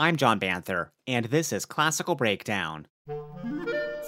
[0.00, 2.86] I'm John Banther, and this is Classical Breakdown.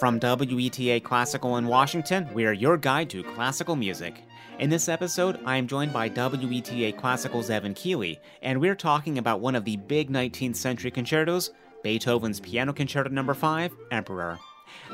[0.01, 4.23] From WETA Classical in Washington, we are your guide to classical music.
[4.59, 9.41] In this episode, I am joined by WETA Classical's Evan Keeley, and we're talking about
[9.41, 11.51] one of the big 19th century concertos,
[11.83, 13.35] Beethoven's Piano Concerto No.
[13.35, 14.39] 5, Emperor.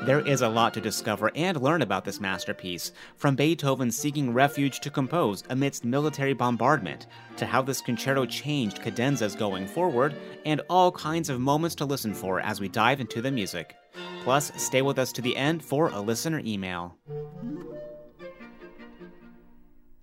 [0.01, 4.79] There is a lot to discover and learn about this masterpiece, from Beethoven seeking refuge
[4.79, 7.07] to compose amidst military bombardment,
[7.37, 10.15] to how this concerto changed cadenzas going forward,
[10.45, 13.75] and all kinds of moments to listen for as we dive into the music.
[14.23, 16.95] Plus, stay with us to the end for a listener email.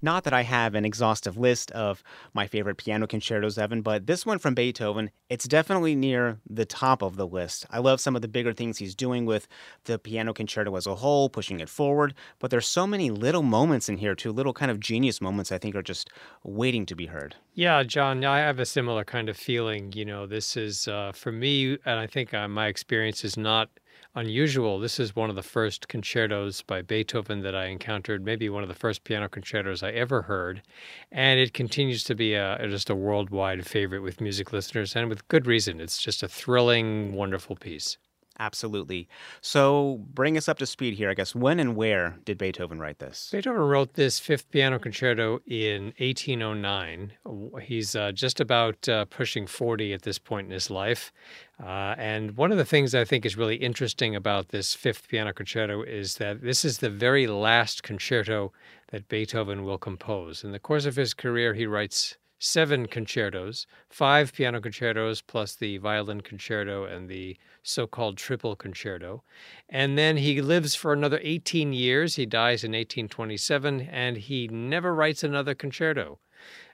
[0.06, 4.24] Not that I have an exhaustive list of my favorite piano concertos, Evan, but this
[4.24, 7.66] one from Beethoven, it's definitely near the top of the list.
[7.70, 9.48] I love some of the bigger things he's doing with
[9.82, 13.88] the piano concerto as a whole, pushing it forward, but there's so many little moments
[13.88, 16.08] in here too, little kind of genius moments I think are just
[16.44, 17.34] waiting to be heard.
[17.54, 19.90] Yeah, John, I have a similar kind of feeling.
[19.92, 23.70] You know, this is uh, for me, and I think uh, my experience is not
[24.16, 24.80] unusual.
[24.80, 28.68] This is one of the first concertos by Beethoven that I encountered, maybe one of
[28.68, 30.62] the first piano concertos I ever heard.
[31.12, 35.28] And it continues to be a, just a worldwide favorite with music listeners, and with
[35.28, 35.80] good reason.
[35.80, 37.98] It's just a thrilling, wonderful piece.
[38.38, 39.08] Absolutely.
[39.40, 41.34] So bring us up to speed here, I guess.
[41.34, 43.30] When and where did Beethoven write this?
[43.32, 47.12] Beethoven wrote this fifth piano concerto in 1809.
[47.62, 51.12] He's uh, just about uh, pushing 40 at this point in his life.
[51.62, 55.32] Uh, and one of the things I think is really interesting about this fifth piano
[55.32, 58.52] concerto is that this is the very last concerto
[58.88, 60.44] that Beethoven will compose.
[60.44, 65.78] In the course of his career, he writes seven concertos, five piano concertos plus the
[65.78, 69.22] violin concerto and the so called triple concerto.
[69.68, 72.16] And then he lives for another 18 years.
[72.16, 76.18] He dies in 1827 and he never writes another concerto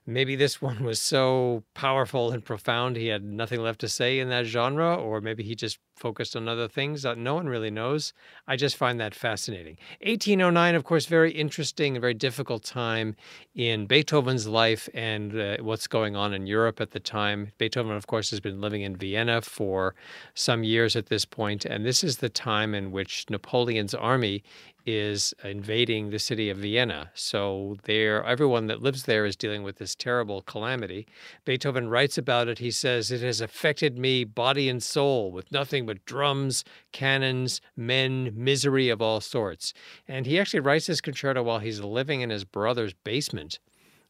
[0.06, 4.28] maybe this one was so powerful and profound he had nothing left to say in
[4.30, 8.12] that genre, or maybe he just focused on other things that no one really knows.
[8.48, 9.76] I just find that fascinating.
[10.00, 13.14] 1809, of course, very interesting, a very difficult time
[13.54, 17.52] in Beethoven's life and uh, what's going on in Europe at the time.
[17.58, 19.94] Beethoven, of course, has been living in Vienna for
[20.34, 24.42] some years at this point, and this is the time in which Napoleon's army
[24.84, 27.10] is invading the city of Vienna.
[27.14, 31.06] So there everyone that lives there is dealing with this terrible calamity.
[31.44, 32.58] Beethoven writes about it.
[32.58, 38.32] He says it has affected me body and soul with nothing but drums, cannons, men,
[38.34, 39.72] misery of all sorts.
[40.08, 43.58] And he actually writes this concerto while he's living in his brother's basement,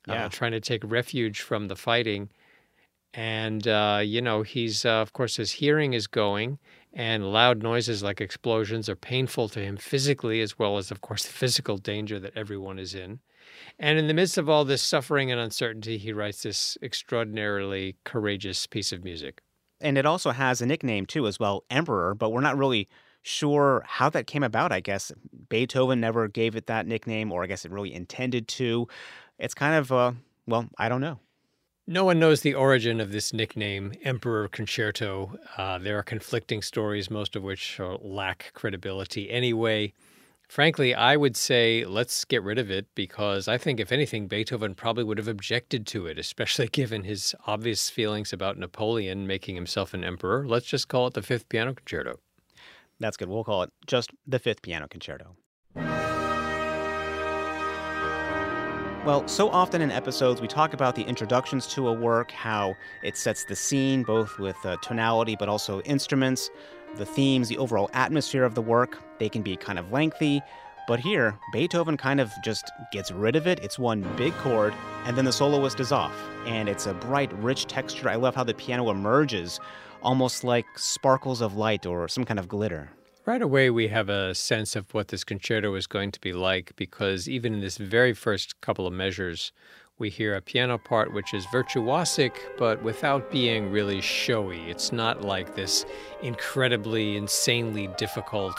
[0.08, 0.24] uh, yeah.
[0.26, 2.30] uh, trying to take refuge from the fighting.
[3.14, 6.58] And uh, you know, he's uh, of course his hearing is going
[6.92, 11.22] and loud noises like explosions are painful to him physically as well as of course
[11.26, 13.20] the physical danger that everyone is in.
[13.78, 18.66] And in the midst of all this suffering and uncertainty he writes this extraordinarily courageous
[18.66, 19.40] piece of music.
[19.80, 22.88] And it also has a nickname too as well emperor but we're not really
[23.24, 25.12] sure how that came about i guess.
[25.48, 28.86] Beethoven never gave it that nickname or i guess it really intended to.
[29.38, 30.12] It's kind of uh
[30.46, 31.18] well i don't know
[31.86, 35.36] no one knows the origin of this nickname, Emperor Concerto.
[35.56, 39.92] Uh, there are conflicting stories, most of which lack credibility anyway.
[40.48, 44.74] Frankly, I would say let's get rid of it because I think, if anything, Beethoven
[44.74, 49.94] probably would have objected to it, especially given his obvious feelings about Napoleon making himself
[49.94, 50.46] an emperor.
[50.46, 52.20] Let's just call it the Fifth Piano Concerto.
[53.00, 53.28] That's good.
[53.28, 55.36] We'll call it just the Fifth Piano Concerto.
[59.04, 63.16] Well, so often in episodes, we talk about the introductions to a work, how it
[63.16, 66.50] sets the scene, both with uh, tonality but also instruments,
[66.94, 69.02] the themes, the overall atmosphere of the work.
[69.18, 70.40] They can be kind of lengthy,
[70.86, 73.58] but here, Beethoven kind of just gets rid of it.
[73.58, 74.72] It's one big chord,
[75.04, 76.14] and then the soloist is off.
[76.46, 78.08] And it's a bright, rich texture.
[78.08, 79.58] I love how the piano emerges,
[80.00, 82.88] almost like sparkles of light or some kind of glitter.
[83.24, 86.72] Right away, we have a sense of what this concerto is going to be like
[86.74, 89.52] because even in this very first couple of measures,
[89.96, 94.68] we hear a piano part which is virtuosic but without being really showy.
[94.68, 95.86] It's not like this
[96.20, 98.58] incredibly, insanely difficult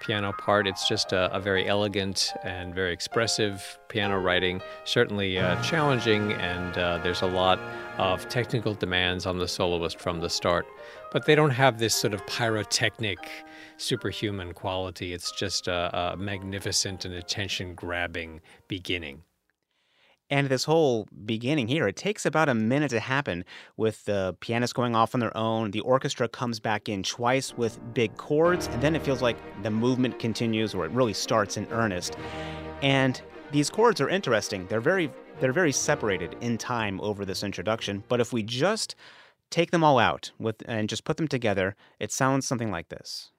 [0.00, 0.68] piano part.
[0.68, 6.78] It's just a, a very elegant and very expressive piano writing, certainly uh, challenging, and
[6.78, 7.58] uh, there's a lot
[7.98, 10.66] of technical demands on the soloist from the start.
[11.10, 13.18] But they don't have this sort of pyrotechnic
[13.76, 15.12] superhuman quality.
[15.12, 19.22] It's just a, a magnificent and attention grabbing beginning.
[20.30, 23.44] And this whole beginning here, it takes about a minute to happen
[23.76, 25.70] with the pianists going off on their own.
[25.70, 29.70] The orchestra comes back in twice with big chords, and then it feels like the
[29.70, 32.16] movement continues or it really starts in earnest.
[32.80, 33.20] And
[33.52, 34.66] these chords are interesting.
[34.66, 35.10] They're very
[35.40, 38.94] they're very separated in time over this introduction, but if we just
[39.50, 43.30] take them all out with and just put them together, it sounds something like this.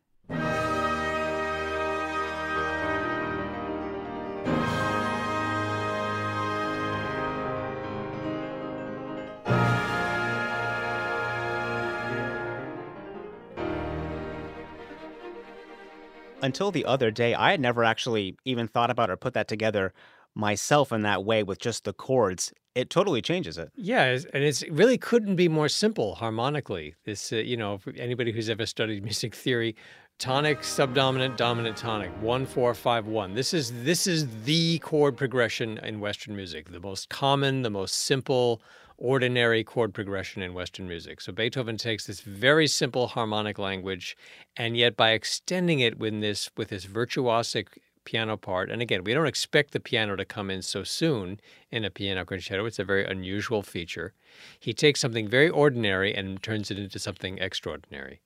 [16.45, 19.94] Until the other day, I had never actually even thought about or put that together
[20.36, 22.54] myself in that way with just the chords.
[22.75, 23.72] It totally changes it.
[23.75, 26.95] Yeah, and it really couldn't be more simple harmonically.
[27.06, 29.75] This, uh, you know, anybody who's ever studied music theory,
[30.18, 33.34] tonic, subdominant, dominant, tonic, one, four, five, one.
[33.34, 37.96] This is this is the chord progression in Western music, the most common, the most
[37.96, 38.62] simple
[38.98, 41.20] ordinary chord progression in Western music.
[41.20, 44.16] So Beethoven takes this very simple harmonic language,
[44.56, 47.68] and yet by extending it with this with this virtuosic
[48.06, 51.40] piano part, and again, we don't expect the piano to come in so soon
[51.72, 52.66] in a piano concerto.
[52.66, 54.14] It's a very unusual feature.
[54.60, 58.22] He takes something very ordinary and turns it into something extraordinary.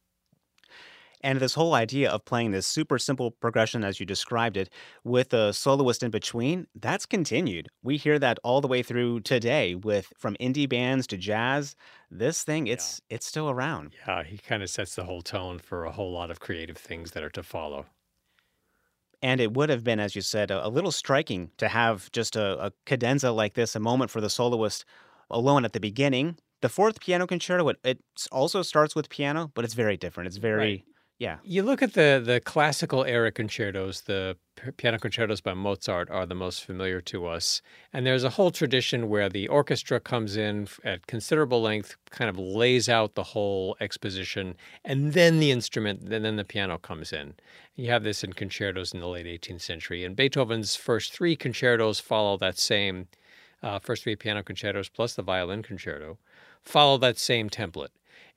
[1.21, 4.69] And this whole idea of playing this super simple progression, as you described it,
[5.03, 7.67] with a soloist in between, that's continued.
[7.83, 11.75] We hear that all the way through today with from indie bands to jazz.
[12.09, 13.15] This thing, it's yeah.
[13.15, 13.93] it's still around.
[14.07, 17.11] Yeah, he kind of sets the whole tone for a whole lot of creative things
[17.11, 17.85] that are to follow.
[19.21, 22.37] And it would have been, as you said, a, a little striking to have just
[22.37, 24.85] a, a cadenza like this, a moment for the soloist
[25.29, 26.37] alone at the beginning.
[26.61, 27.99] The fourth piano concerto, it, it
[28.31, 30.27] also starts with piano, but it's very different.
[30.27, 30.83] It's very right.
[31.19, 31.39] Yeah.
[31.43, 34.37] You look at the the classical era concertos, the
[34.77, 37.61] piano concertos by Mozart are the most familiar to us.
[37.91, 42.37] And there's a whole tradition where the orchestra comes in at considerable length, kind of
[42.37, 44.55] lays out the whole exposition,
[44.85, 47.33] and then the instrument, and then the piano comes in.
[47.75, 50.05] You have this in concertos in the late 18th century.
[50.05, 53.09] And Beethoven's first three concertos follow that same,
[53.61, 56.17] uh, first three piano concertos plus the violin concerto,
[56.61, 57.89] follow that same template.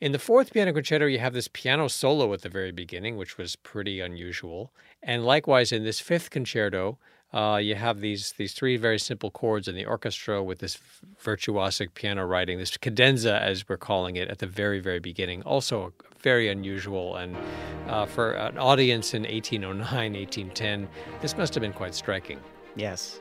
[0.02, 3.38] In the fourth piano concerto, you have this piano solo at the very beginning, which
[3.38, 4.72] was pretty unusual.
[5.00, 6.98] And likewise, in this fifth concerto,
[7.32, 10.76] uh, you have these these three very simple chords in the orchestra with this
[11.22, 15.44] virtuosic piano writing, this cadenza, as we're calling it, at the very, very beginning.
[15.44, 17.14] Also very unusual.
[17.14, 17.36] And
[17.86, 20.88] uh, for an audience in 1809, 1810,
[21.20, 22.40] this must have been quite striking.
[22.74, 23.20] Yes.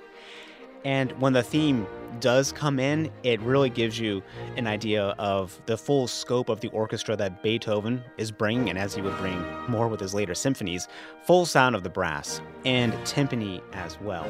[0.83, 1.85] And when the theme
[2.19, 4.21] does come in, it really gives you
[4.57, 8.95] an idea of the full scope of the orchestra that Beethoven is bringing, and as
[8.95, 10.87] he would bring more with his later symphonies,
[11.23, 14.27] full sound of the brass and timpani as well.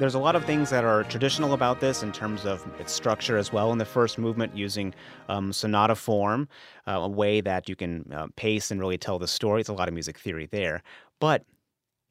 [0.00, 3.38] There's a lot of things that are traditional about this in terms of its structure
[3.38, 4.92] as well in the first movement, using
[5.28, 6.48] um, sonata form,
[6.88, 9.60] uh, a way that you can uh, pace and really tell the story.
[9.60, 10.82] It's a lot of music theory there.
[11.20, 11.44] But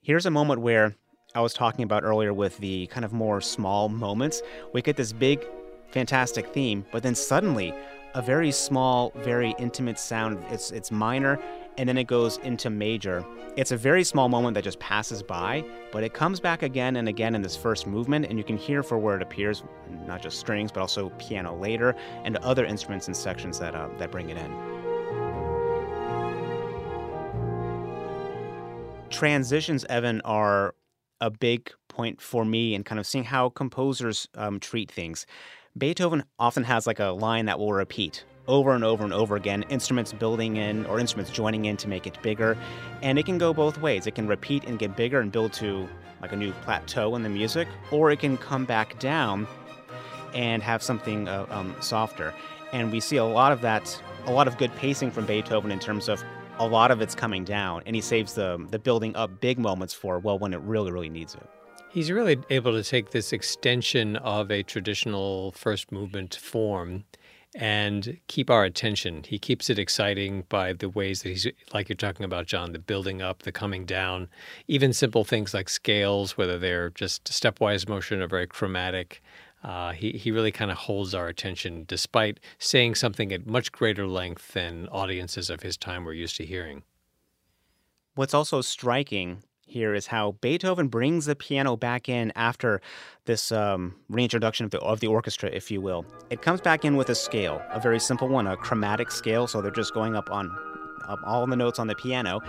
[0.01, 0.95] here's a moment where
[1.35, 5.11] I was talking about earlier with the kind of more small moments, we get this
[5.11, 5.43] big,
[5.89, 7.73] fantastic theme, but then suddenly
[8.13, 10.43] a very small, very intimate sound.
[10.51, 11.39] It's it's minor
[11.79, 13.25] and then it goes into major.
[13.57, 17.09] It's a very small moment that just passes by, but it comes back again and
[17.09, 19.63] again in this first movement, and you can hear for where it appears,
[20.05, 24.11] not just strings, but also piano later, and other instruments and sections that uh, that
[24.11, 24.51] bring it in.
[29.09, 30.75] Transitions, Evan, are
[31.23, 35.25] a big point for me and kind of seeing how composers um, treat things.
[35.77, 39.63] Beethoven often has like a line that will repeat over and over and over again,
[39.69, 42.57] instruments building in or instruments joining in to make it bigger.
[43.01, 44.05] And it can go both ways.
[44.05, 45.87] It can repeat and get bigger and build to
[46.21, 49.47] like a new plateau in the music, or it can come back down
[50.33, 52.33] and have something uh, um, softer.
[52.73, 55.79] And we see a lot of that, a lot of good pacing from Beethoven in
[55.79, 56.21] terms of
[56.59, 59.93] a lot of it's coming down, and he saves the the building up big moments
[59.93, 61.47] for well when it really really needs it.
[61.89, 67.03] He's really able to take this extension of a traditional first movement form
[67.55, 69.23] and keep our attention.
[69.27, 72.79] He keeps it exciting by the ways that he's, like you're talking about, John, the
[72.79, 74.27] building up, the coming down,
[74.67, 79.21] even simple things like scales, whether they're just stepwise motion or very chromatic.
[79.63, 84.05] Uh, he, he really kind of holds our attention despite saying something at much greater
[84.05, 86.83] length than audiences of his time were used to hearing.
[88.15, 92.81] What's also striking here is how Beethoven brings the piano back in after
[93.25, 96.05] this um, reintroduction of the, of the orchestra, if you will.
[96.29, 99.61] It comes back in with a scale, a very simple one, a chromatic scale, so
[99.61, 100.51] they're just going up on
[101.07, 102.39] up all the notes on the piano.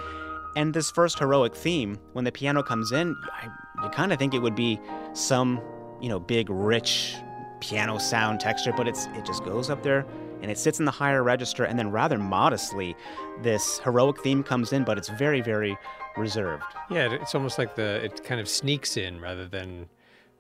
[0.56, 3.48] And this first heroic theme, when the piano comes in, I,
[3.82, 4.78] you kind of think it would be
[5.12, 5.60] some
[6.04, 7.16] you know, big, rich
[7.60, 10.04] piano sound texture, but it's it just goes up there
[10.42, 12.94] and it sits in the higher register, and then rather modestly,
[13.42, 15.78] this heroic theme comes in, but it's very, very
[16.18, 16.64] reserved.
[16.90, 19.88] Yeah, it's almost like the it kind of sneaks in rather than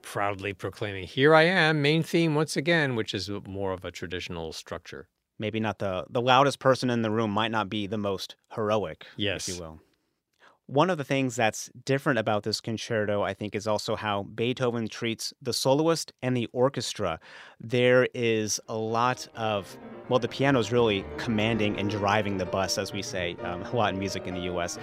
[0.02, 4.52] proudly proclaiming, "Here I am, main theme once again," which is more of a traditional
[4.52, 5.08] structure.
[5.38, 9.06] maybe not the the loudest person in the room might not be the most heroic,
[9.16, 9.48] Yes.
[9.48, 9.80] if you will.
[10.66, 14.88] One of the things that's different about this concerto, I think, is also how Beethoven
[14.88, 17.20] treats the soloist and the orchestra.
[17.60, 19.76] There is a lot of,
[20.08, 23.76] well, the piano is really commanding and driving the bus, as we say um, a
[23.76, 24.78] lot in music in the US.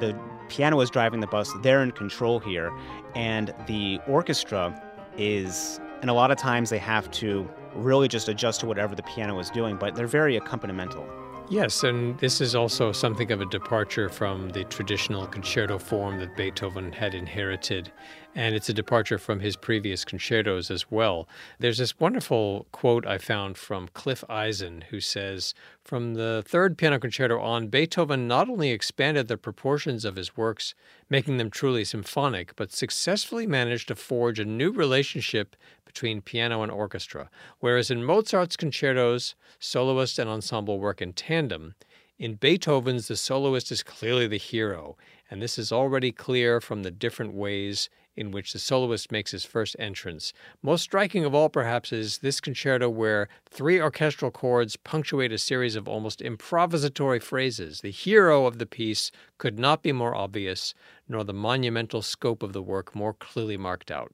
[0.00, 2.72] The piano is driving the bus, they're in control here,
[3.14, 4.74] and the orchestra
[5.18, 9.02] is, and a lot of times they have to really just adjust to whatever the
[9.02, 11.06] piano is doing, but they're very accompanimental.
[11.48, 16.36] Yes, and this is also something of a departure from the traditional concerto form that
[16.36, 17.92] Beethoven had inherited.
[18.36, 21.26] And it's a departure from his previous concertos as well.
[21.58, 26.98] There's this wonderful quote I found from Cliff Eisen, who says From the third piano
[26.98, 30.74] concerto on, Beethoven not only expanded the proportions of his works,
[31.08, 36.70] making them truly symphonic, but successfully managed to forge a new relationship between piano and
[36.70, 37.30] orchestra.
[37.60, 41.74] Whereas in Mozart's concertos, soloist and ensemble work in tandem,
[42.18, 44.98] in Beethoven's, the soloist is clearly the hero,
[45.30, 49.44] and this is already clear from the different ways in which the soloist makes his
[49.44, 50.32] first entrance.
[50.62, 55.76] Most striking of all, perhaps, is this concerto where three orchestral chords punctuate a series
[55.76, 57.80] of almost improvisatory phrases.
[57.80, 60.74] The hero of the piece could not be more obvious,
[61.08, 64.12] nor the monumental scope of the work more clearly marked out.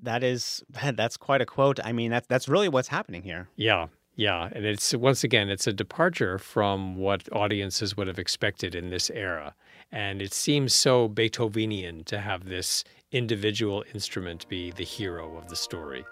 [0.00, 0.62] That is
[0.94, 1.80] that's quite a quote.
[1.84, 3.48] I mean, that's that's really what's happening here.
[3.56, 8.74] Yeah, yeah, and it's once again it's a departure from what audiences would have expected
[8.74, 9.54] in this era,
[9.90, 15.56] and it seems so Beethovenian to have this individual instrument be the hero of the
[15.56, 16.04] story.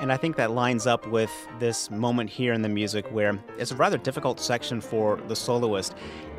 [0.00, 3.70] And I think that lines up with this moment here in the music where it's
[3.70, 5.94] a rather difficult section for the soloist,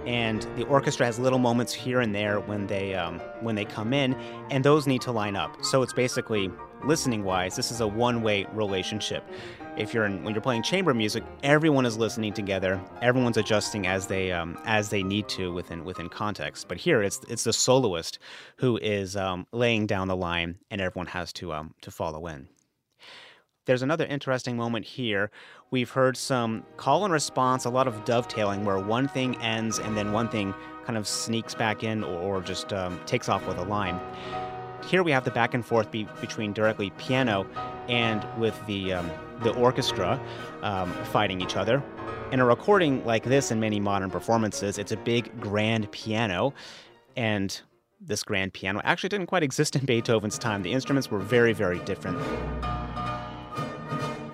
[0.05, 3.93] and the orchestra has little moments here and there when they um, when they come
[3.93, 4.13] in,
[4.51, 5.57] and those need to line up.
[5.63, 6.51] So it's basically
[6.83, 9.23] listening wise, this is a one way relationship.
[9.77, 12.81] If you're in, when you're playing chamber music, everyone is listening together.
[13.01, 16.67] Everyone's adjusting as they um, as they need to within within context.
[16.67, 18.19] But here, it's it's the soloist
[18.57, 22.47] who is um, laying down the line, and everyone has to um, to follow in.
[23.67, 25.29] There's another interesting moment here.
[25.71, 29.95] We've heard some call and response, a lot of dovetailing where one thing ends and
[29.95, 30.53] then one thing
[30.85, 33.99] kind of sneaks back in or, just um, takes off with a line.
[34.87, 37.45] Here we have the back and forth be- between directly piano
[37.89, 39.11] and with the um,
[39.43, 40.17] the orchestra
[40.61, 41.83] um, fighting each other.
[42.31, 46.53] In a recording like this, in many modern performances, it's a big grand piano,
[47.17, 47.61] and
[47.99, 50.63] this grand piano actually didn't quite exist in Beethoven's time.
[50.63, 52.17] The instruments were very, very different.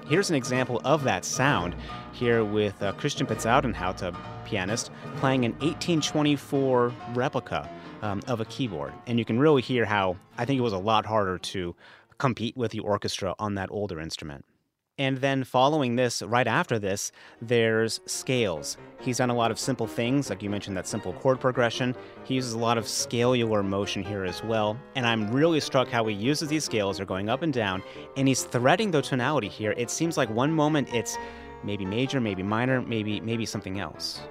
[0.07, 1.75] Here's an example of that sound
[2.11, 7.67] here with uh, Kristian Bezuidenhout, a pianist, playing an 1824 replica
[8.03, 8.93] um, of a keyboard.
[9.07, 11.75] And you can really hear how I think it was a lot harder to
[12.19, 14.45] compete with the orchestra on that older instrument.
[14.99, 18.77] And then following this, right after this, there's scales.
[19.01, 21.95] He's done a lot of simple things, like you mentioned that simple chord progression.
[22.25, 24.77] He uses a lot of scalular motion here as well.
[24.95, 27.81] And I'm really struck how he uses these scales, they're going up and down,
[28.17, 29.73] and he's threading the tonality here.
[29.77, 31.17] It seems like one moment it's
[31.63, 34.21] maybe major, maybe minor, maybe maybe something else.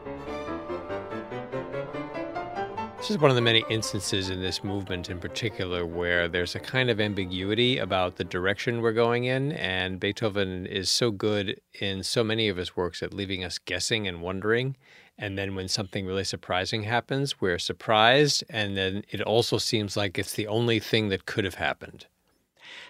[3.03, 6.61] This is one of the many instances in this movement in particular where there's a
[6.61, 12.05] kind of ambiguity about the direction we're going in, and Beethoven is so good in
[12.05, 14.77] so many of his works at leaving us guessing and wondering.
[15.19, 20.17] And then when something really surprising happens, we're surprised, and then it also seems like
[20.17, 22.07] it's the only thing that could have happened.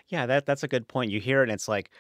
[0.09, 1.11] Yeah, that that's a good point.
[1.11, 1.90] You hear it and it's like,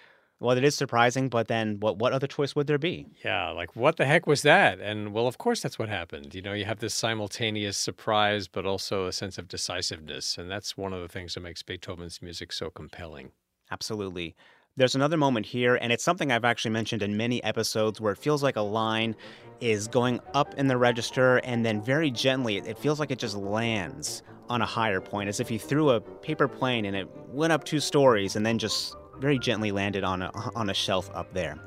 [0.42, 3.06] well, it is surprising, but then what what other choice would there be?
[3.24, 4.80] Yeah, like what the heck was that?
[4.80, 6.34] And well, of course that's what happened.
[6.34, 10.36] You know, you have this simultaneous surprise, but also a sense of decisiveness.
[10.36, 13.30] And that's one of the things that makes Beethoven's music so compelling.
[13.70, 14.34] Absolutely.
[14.76, 18.18] There's another moment here, and it's something I've actually mentioned in many episodes where it
[18.18, 19.14] feels like a line
[19.60, 23.36] is going up in the register, and then very gently, it feels like it just
[23.36, 27.52] lands on a higher point, as if you threw a paper plane and it went
[27.52, 31.32] up two stories and then just very gently landed on a, on a shelf up
[31.32, 31.58] there.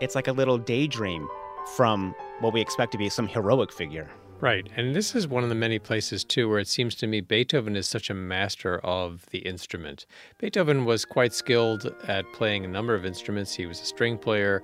[0.00, 1.28] It's like a little daydream
[1.76, 4.10] from what we expect to be some heroic figure.
[4.40, 4.68] Right.
[4.76, 7.76] And this is one of the many places, too, where it seems to me Beethoven
[7.76, 10.04] is such a master of the instrument.
[10.38, 13.54] Beethoven was quite skilled at playing a number of instruments.
[13.54, 14.60] He was a string player,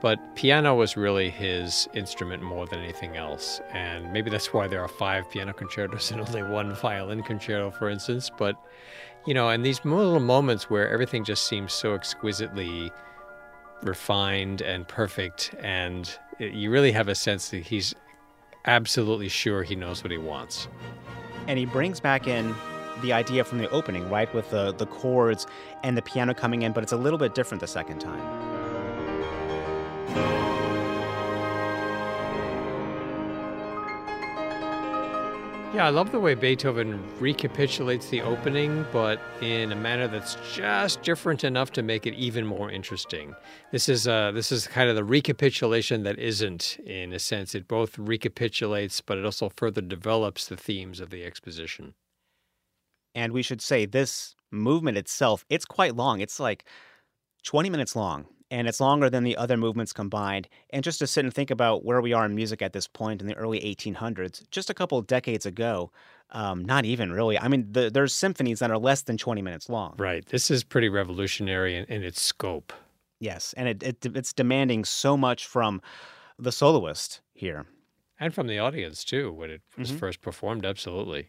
[0.00, 3.60] but piano was really his instrument more than anything else.
[3.72, 7.88] And maybe that's why there are five piano concertos and only one violin concerto, for
[7.88, 8.30] instance.
[8.36, 8.56] But,
[9.26, 12.90] you know, and these little moments where everything just seems so exquisitely
[13.82, 17.94] refined and perfect, and you really have a sense that he's
[18.66, 20.68] absolutely sure he knows what he wants.
[21.46, 22.54] And he brings back in
[23.02, 24.32] the idea from the opening, right?
[24.34, 25.46] With the, the chords
[25.82, 28.49] and the piano coming in, but it's a little bit different the second time.
[35.80, 41.00] Yeah, I love the way Beethoven recapitulates the opening, but in a manner that's just
[41.02, 43.34] different enough to make it even more interesting.
[43.70, 47.54] This is uh, this is kind of the recapitulation that isn't, in a sense.
[47.54, 51.94] It both recapitulates, but it also further develops the themes of the exposition.
[53.14, 56.20] And we should say this movement itself, it's quite long.
[56.20, 56.66] It's like
[57.44, 60.48] 20 minutes long and it's longer than the other movements combined.
[60.70, 63.20] And just to sit and think about where we are in music at this point
[63.20, 65.90] in the early 1800s, just a couple of decades ago,
[66.30, 67.38] um, not even really.
[67.38, 69.94] I mean, the, there's symphonies that are less than 20 minutes long.
[69.98, 70.24] Right.
[70.26, 72.72] This is pretty revolutionary in, in its scope.
[73.20, 75.82] Yes, and it, it it's demanding so much from
[76.38, 77.66] the soloist here,
[78.18, 79.98] and from the audience too when it was mm-hmm.
[79.98, 80.64] first performed.
[80.64, 81.28] Absolutely.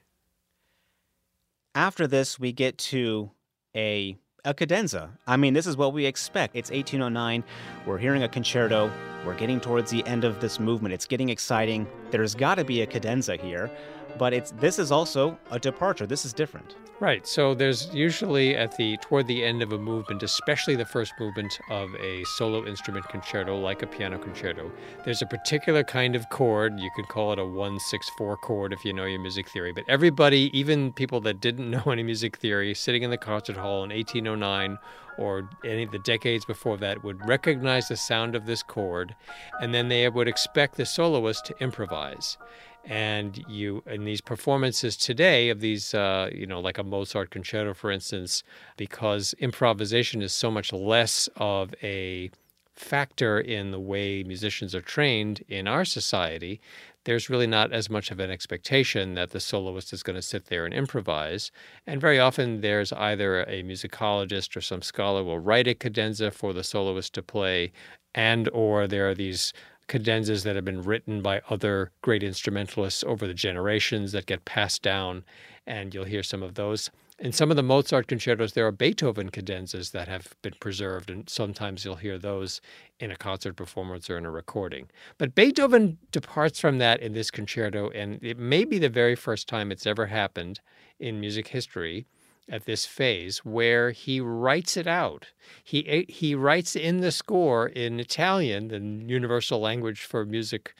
[1.76, 3.32] After this, we get to
[3.76, 5.10] a a cadenza.
[5.28, 6.56] I mean, this is what we expect.
[6.56, 7.44] It's 1809.
[7.86, 8.92] We're hearing a concerto.
[9.26, 10.94] We're getting towards the end of this movement.
[10.94, 11.88] It's getting exciting.
[12.10, 13.70] There's got to be a cadenza here,
[14.18, 16.06] but it's this is also a departure.
[16.06, 16.76] This is different.
[17.02, 17.26] Right.
[17.26, 21.60] So there's usually at the toward the end of a movement, especially the first movement
[21.72, 24.72] of a solo instrument concerto like a piano concerto,
[25.04, 26.80] there's a particular kind of chord.
[26.80, 29.72] You could call it a 164 chord if you know your music theory.
[29.72, 33.84] But everybody, even people that didn't know any music theory, sitting in the concert hall
[33.84, 34.78] in 1809
[35.18, 39.16] or any of the decades before that would recognize the sound of this chord
[39.60, 42.38] and then they would expect the soloist to improvise
[42.86, 47.74] and you in these performances today of these uh, you know like a mozart concerto
[47.74, 48.44] for instance
[48.78, 52.30] because improvisation is so much less of a
[52.76, 56.60] factor in the way musicians are trained in our society
[57.04, 60.46] there's really not as much of an expectation that the soloist is going to sit
[60.46, 61.52] there and improvise.
[61.88, 66.54] And very often there's either a musicologist or some scholar will write a cadenza for
[66.54, 67.72] the soloist to play
[68.14, 69.54] and or there are these
[69.92, 74.82] cadenzas that have been written by other great instrumentalists over the generations that get passed
[74.82, 75.26] down,
[75.68, 76.90] and you'll hear some of those.
[77.20, 81.30] In some of the Mozart concertos, there are Beethoven cadenzas that have been preserved, and
[81.30, 82.62] sometimes you'll hear those
[83.02, 84.90] in a concert performance or in a recording.
[85.18, 89.50] But Beethoven departs from that in this concerto, and it may be the very first
[89.50, 90.62] time it's ever happened
[91.02, 92.06] in music history
[92.50, 95.28] at this phase where he writes it out.
[95.64, 100.74] He he writes in the score in Italian, the universal language for music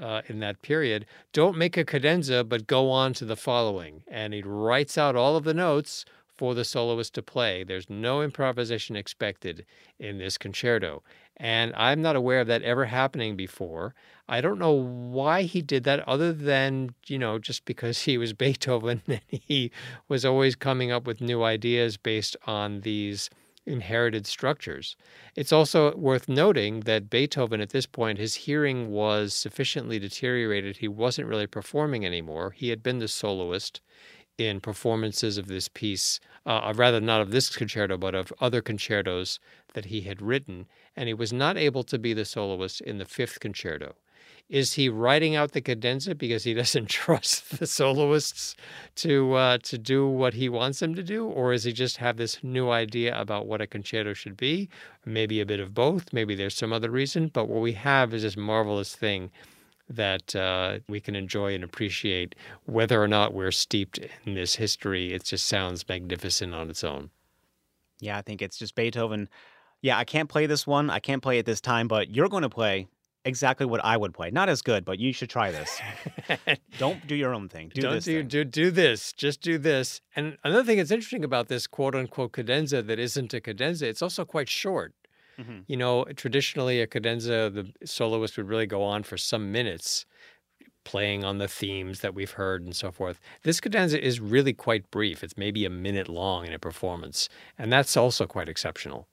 [0.00, 1.06] uh, in that period.
[1.32, 5.36] Don't make a cadenza, but go on to the following, and he writes out all
[5.36, 6.04] of the notes
[6.38, 7.64] for the soloist to play.
[7.64, 9.66] There's no improvisation expected
[9.98, 11.02] in this concerto.
[11.36, 13.94] And I'm not aware of that ever happening before.
[14.28, 18.32] I don't know why he did that other than, you know, just because he was
[18.32, 19.72] Beethoven and he
[20.08, 23.28] was always coming up with new ideas based on these
[23.66, 24.96] inherited structures.
[25.36, 30.78] It's also worth noting that Beethoven, at this point, his hearing was sufficiently deteriorated.
[30.78, 32.52] He wasn't really performing anymore.
[32.52, 33.80] He had been the soloist
[34.38, 39.40] in performances of this piece, uh, rather not of this concerto, but of other concertos
[39.74, 43.04] that he had written, and he was not able to be the soloist in the
[43.04, 43.94] fifth concerto.
[44.48, 48.56] Is he writing out the cadenza because he doesn't trust the soloists
[48.96, 52.16] to uh, to do what he wants them to do, or is he just have
[52.16, 54.70] this new idea about what a concerto should be?
[55.04, 56.12] Maybe a bit of both.
[56.12, 57.28] Maybe there's some other reason.
[57.28, 59.30] But what we have is this marvelous thing
[59.88, 62.34] that uh, we can enjoy and appreciate,
[62.66, 65.12] whether or not we're steeped in this history.
[65.12, 67.10] It just sounds magnificent on its own.
[68.00, 69.28] Yeah, I think it's just Beethoven.
[69.80, 70.90] Yeah, I can't play this one.
[70.90, 72.88] I can't play it this time, but you're going to play
[73.24, 74.30] exactly what I would play.
[74.30, 75.80] Not as good, but you should try this.
[76.78, 77.70] Don't do your own thing.
[77.74, 78.04] Do Don't this.
[78.04, 78.28] Do, thing.
[78.28, 79.12] do do this.
[79.12, 80.00] Just do this.
[80.16, 84.02] And another thing that's interesting about this quote unquote cadenza that isn't a cadenza, it's
[84.02, 84.94] also quite short.
[85.38, 85.58] Mm-hmm.
[85.66, 90.04] You know, traditionally a cadenza, the soloist would really go on for some minutes
[90.84, 93.20] playing on the themes that we've heard and so forth.
[93.42, 95.22] This cadenza is really quite brief.
[95.22, 99.06] It's maybe a minute long in a performance, and that's also quite exceptional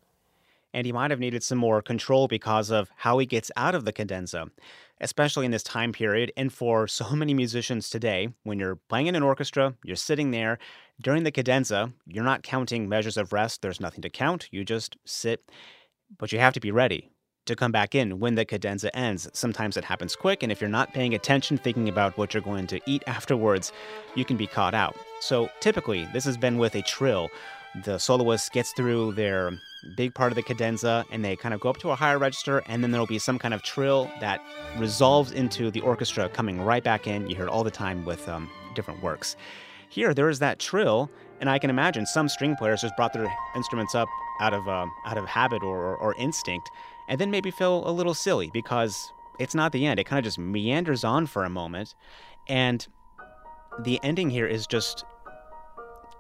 [0.76, 3.86] and he might have needed some more control because of how he gets out of
[3.86, 4.52] the cadenza,
[5.00, 6.34] especially in this time period.
[6.36, 10.60] And for so many musicians today, when you're playing in an orchestra, you're sitting there
[11.02, 14.98] during the cadenza, you're not counting measures of rest, there's nothing to count, you just
[15.06, 15.50] sit,
[16.18, 17.10] but you have to be ready
[17.46, 19.30] to come back in when the cadenza ends.
[19.34, 22.68] Sometimes it happens quick, and if you're not paying attention, thinking about what you're going
[22.68, 23.72] to eat afterwards,
[24.15, 24.96] you can be caught out.
[25.20, 27.30] So typically, this has been with a trill.
[27.84, 29.52] The soloist gets through their
[29.96, 32.63] big part of the cadenza, and they kind of go up to a higher register,
[32.68, 34.41] and then there'll be some kind of trill that
[34.78, 37.28] resolves into the orchestra coming right back in.
[37.30, 39.36] You hear it all the time with um, different works.
[39.89, 43.32] Here, there is that trill, And I can imagine some string players just brought their
[43.56, 44.08] instruments up
[44.39, 46.69] out of uh, out of habit or, or, or instinct,
[47.08, 50.00] and then maybe feel a little silly because it's not the end.
[50.00, 51.95] It kind of just meanders on for a moment,
[52.48, 52.86] and
[53.80, 55.04] the ending here is just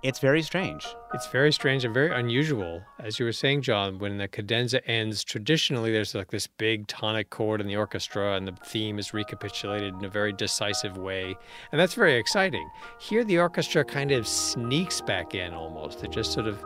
[0.05, 0.85] it's very strange.
[1.15, 2.83] It's very strange and very unusual.
[2.99, 7.31] As you were saying, John, when the cadenza ends, traditionally there's like this big tonic
[7.31, 11.35] chord in the orchestra and the theme is recapitulated in a very decisive way.
[11.71, 12.69] And that's very exciting.
[12.99, 16.03] Here, the orchestra kind of sneaks back in almost.
[16.03, 16.63] It just sort of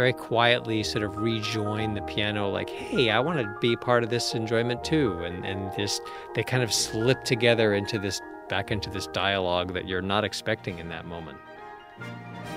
[0.00, 4.08] very quietly sort of rejoin the piano like hey i want to be part of
[4.08, 6.00] this enjoyment too and and just
[6.34, 10.78] they kind of slip together into this back into this dialogue that you're not expecting
[10.78, 11.36] in that moment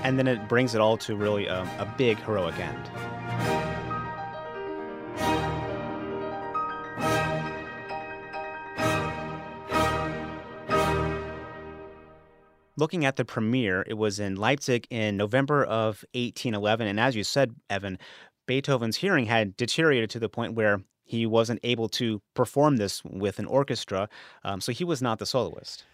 [0.03, 3.72] and then it brings it all to really a, a big heroic end.
[12.75, 16.88] Looking at the premiere, it was in Leipzig in November of 1811.
[16.88, 17.99] And as you said, Evan,
[18.47, 23.38] Beethoven's hearing had deteriorated to the point where he wasn't able to perform this with
[23.38, 24.09] an orchestra.
[24.43, 25.86] Um, so he was not the soloist.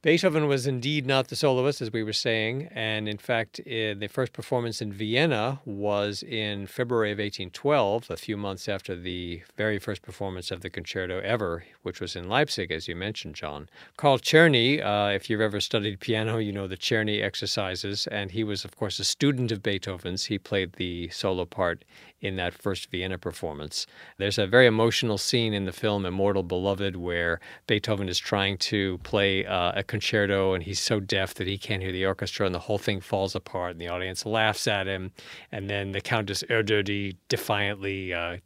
[0.00, 2.68] Beethoven was indeed not the soloist, as we were saying.
[2.70, 8.16] And in fact, eh, the first performance in Vienna was in February of 1812, a
[8.16, 12.70] few months after the very first performance of the concerto ever, which was in Leipzig,
[12.70, 13.68] as you mentioned, John.
[13.96, 18.06] Carl Czerny, uh, if you've ever studied piano, you know the Czerny exercises.
[18.06, 20.26] And he was, of course, a student of Beethoven's.
[20.26, 21.84] He played the solo part
[22.20, 23.86] in that first Vienna performance.
[24.16, 28.98] There's a very emotional scene in the film Immortal Beloved where Beethoven is trying to
[28.98, 32.54] play uh, a concerto and he's so deaf that he can't hear the orchestra and
[32.54, 35.12] the whole thing falls apart and the audience laughs at him.
[35.52, 38.38] And then the Countess Erdödy defiantly uh,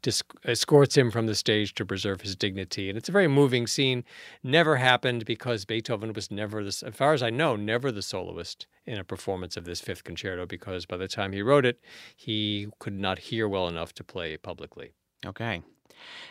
[0.44, 2.88] escorts him from the stage to preserve his dignity.
[2.88, 4.04] And it's a very moving scene.
[4.42, 8.98] Never happened because Beethoven was never, as far as I know, never the soloist in
[8.98, 11.78] a performance of this fifth concerto because by the time he wrote it,
[12.16, 14.92] he could not hear well enough to play publicly.
[15.24, 15.62] Okay.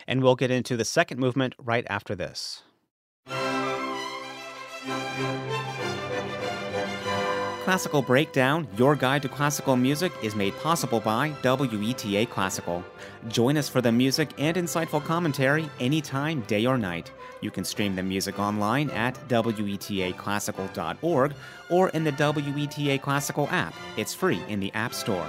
[0.06, 2.64] And we'll get into the second movement right after this.
[7.64, 12.84] Classical Breakdown, your guide to classical music, is made possible by WETA Classical.
[13.28, 17.12] Join us for the music and insightful commentary anytime, day or night.
[17.40, 21.34] You can stream the music online at WETAClassical.org
[21.70, 23.74] or in the WETA Classical app.
[23.96, 25.28] It's free in the App Store.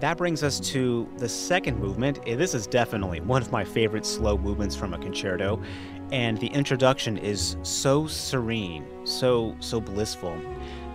[0.00, 2.20] That brings us to the second movement.
[2.26, 5.62] Eh, this is definitely one of my favorite slow movements from a concerto,
[6.10, 10.40] and the introduction is so serene, so so blissful.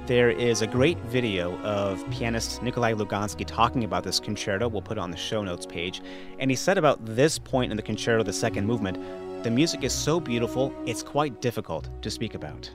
[0.08, 4.68] There is a great video of pianist Nikolai Lugansky talking about this concerto.
[4.68, 6.02] We'll put it on the show notes page.
[6.40, 8.98] And he said about this point in the concerto, the second movement,
[9.44, 12.72] the music is so beautiful, it's quite difficult to speak about.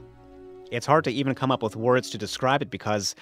[0.71, 3.17] It's hard to even come up with words to describe it because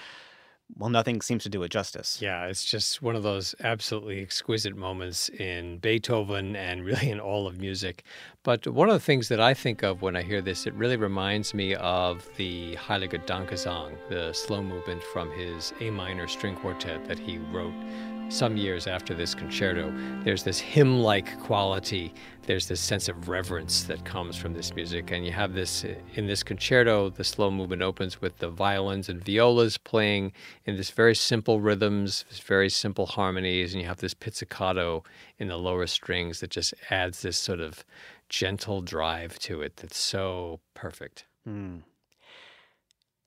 [0.77, 2.19] well, nothing seems to do it justice.
[2.21, 7.47] Yeah, it's just one of those absolutely exquisite moments in Beethoven and really in all
[7.47, 8.03] of music.
[8.43, 10.97] But one of the things that I think of when I hear this, it really
[10.97, 17.05] reminds me of the Heiliger Dankgesang, the slow movement from his A minor string quartet
[17.05, 17.73] that he wrote
[18.29, 19.91] some years after this concerto.
[20.23, 22.13] There's this hymn like quality,
[22.49, 25.11] there's this sense of reverence that comes from this music.
[25.11, 25.85] And you have this
[26.15, 30.31] in this concerto, the slow movement opens with the violins and violas playing
[30.65, 35.03] in this very simple rhythms, very simple harmonies, and you have this pizzicato
[35.37, 37.85] in the lower strings that just adds this sort of
[38.29, 41.25] gentle drive to it that's so perfect.
[41.47, 41.83] Mm.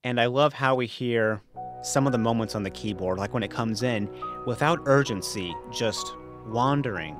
[0.02, 1.40] And I love how we hear
[1.82, 4.10] some of the moments on the keyboard, like when it comes in,
[4.46, 6.12] without urgency, just
[6.48, 7.16] wandering,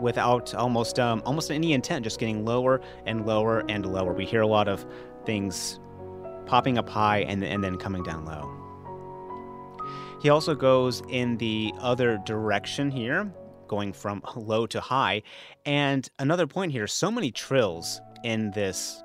[0.00, 4.12] without almost um, almost any intent, just getting lower and lower and lower.
[4.12, 4.84] We hear a lot of
[5.24, 5.80] things
[6.46, 8.56] popping up high and, and then coming down low.
[10.20, 13.32] He also goes in the other direction here,
[13.68, 15.22] going from low to high.
[15.64, 19.02] And another point here so many trills in this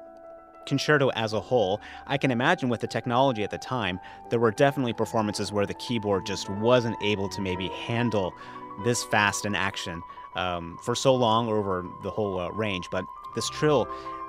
[0.66, 4.52] concerto as a whole, I can imagine with the technology at the time, there were
[4.52, 8.34] definitely performances where the keyboard just wasn't able to maybe handle
[8.84, 10.02] this fast an action
[10.36, 12.88] um, for so long over the whole uh, range.
[12.92, 13.88] But this trill,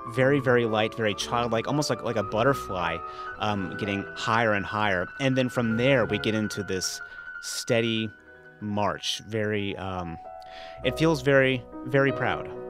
[0.09, 2.97] very, very light, very childlike, almost like, like a butterfly,
[3.39, 5.07] um, getting higher and higher.
[5.19, 7.01] And then from there, we get into this
[7.41, 8.09] steady
[8.61, 9.21] march.
[9.27, 10.17] Very, um,
[10.83, 12.66] it feels very, very proud.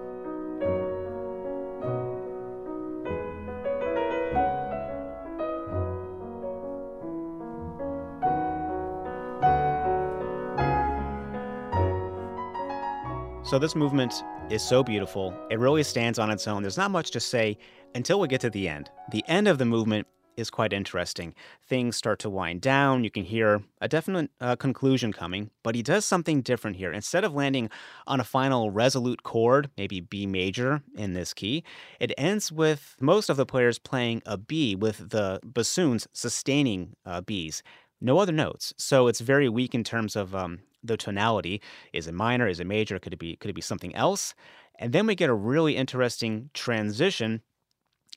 [13.47, 15.33] So, this movement is so beautiful.
[15.49, 16.63] It really stands on its own.
[16.63, 17.57] There's not much to say
[17.95, 18.91] until we get to the end.
[19.09, 20.05] The end of the movement
[20.35, 21.33] is quite interesting.
[21.65, 23.05] Things start to wind down.
[23.05, 26.91] You can hear a definite uh, conclusion coming, but he does something different here.
[26.91, 27.69] Instead of landing
[28.05, 31.63] on a final resolute chord, maybe B major in this key,
[32.01, 37.21] it ends with most of the players playing a B with the bassoons sustaining uh,
[37.21, 37.61] Bs.
[38.01, 38.73] No other notes.
[38.75, 41.61] So it's very weak in terms of um, the tonality.
[41.93, 42.47] Is it minor?
[42.47, 42.99] Is it major?
[42.99, 44.33] Could it be could it be something else?
[44.79, 47.41] And then we get a really interesting transition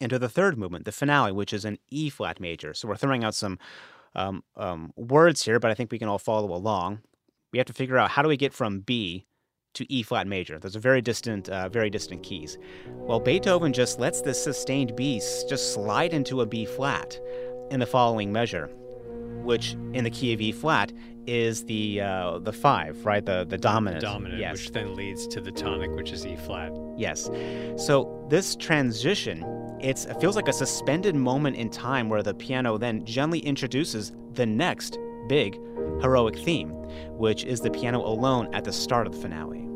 [0.01, 2.75] into the third movement, the finale, which is an E flat major.
[2.75, 3.59] So we're throwing out some
[4.15, 7.01] um, um, words here, but I think we can all follow along.
[7.53, 9.27] We have to figure out how do we get from B
[9.75, 10.59] to E flat major.
[10.59, 12.59] Those are very distant, uh, very distant keys.
[12.89, 17.19] Well, Beethoven just lets this sustained B just slide into a B flat
[17.71, 18.69] in the following measure,
[19.43, 20.93] which in the key of E flat
[21.27, 23.25] is the uh, the five, right?
[23.25, 24.03] The the dominant.
[24.03, 24.53] Dominant, yes.
[24.53, 26.73] which then leads to the tonic, which is E flat.
[26.97, 27.31] Yes.
[27.77, 29.45] So this transition
[29.83, 34.13] it's, it feels like a suspended moment in time where the piano then gently introduces
[34.35, 34.99] the next
[35.29, 35.55] big
[36.03, 36.71] heroic theme,
[37.17, 39.70] which is the piano alone at the start of the finale.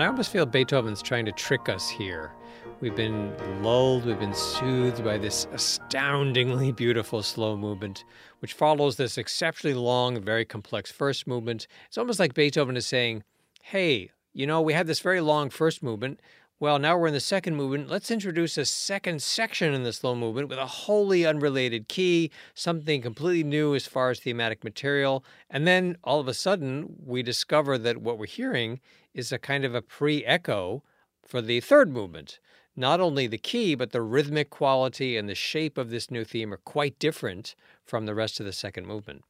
[0.00, 2.32] And I almost feel Beethoven's trying to trick us here.
[2.80, 8.04] We've been lulled, we've been soothed by this astoundingly beautiful slow movement,
[8.38, 11.66] which follows this exceptionally long, very complex first movement.
[11.86, 13.24] It's almost like Beethoven is saying,
[13.60, 16.20] Hey, you know, we had this very long first movement.
[16.60, 17.88] Well, now we're in the second movement.
[17.88, 23.00] Let's introduce a second section in the slow movement with a wholly unrelated key, something
[23.00, 25.24] completely new as far as thematic material.
[25.48, 28.78] And then all of a sudden, we discover that what we're hearing
[29.14, 30.82] is a kind of a pre echo
[31.26, 32.40] for the third movement
[32.76, 36.52] not only the key, but the rhythmic quality and the shape of this new theme
[36.52, 39.24] are quite different from the rest of the second movement.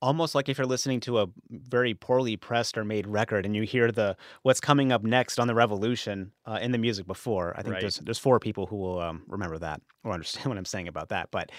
[0.00, 3.62] Almost like if you're listening to a very poorly pressed or made record and you
[3.62, 7.54] hear the what's coming up next on the revolution uh, in the music before.
[7.56, 7.80] I think right.
[7.80, 11.08] there's there's four people who will um, remember that or understand what I'm saying about
[11.08, 11.30] that.
[11.30, 11.50] But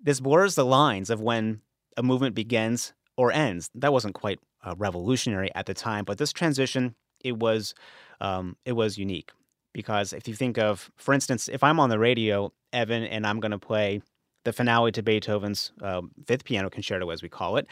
[0.00, 1.60] this blurs the lines of when
[1.96, 3.70] a movement begins or ends.
[3.74, 7.74] That wasn't quite uh, revolutionary at the time, but this transition it was
[8.20, 9.32] um, it was unique
[9.72, 13.40] because if you think of, for instance, if I'm on the radio, Evan, and I'm
[13.40, 14.00] going to play
[14.46, 17.66] the finale to Beethoven's uh, Fifth Piano Concerto, as we call it,